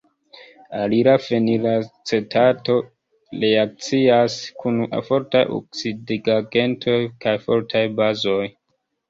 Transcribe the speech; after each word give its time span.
Alila 0.77 1.11
fenilacetato 1.25 2.77
reakcias 3.43 4.39
kun 4.63 4.81
fortaj 5.11 5.43
oksidigagentoj 5.59 6.99
kaj 7.27 7.37
fortaj 7.47 7.87
bazoj. 8.03 8.43